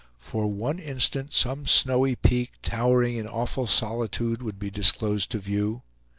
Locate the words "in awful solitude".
3.17-4.41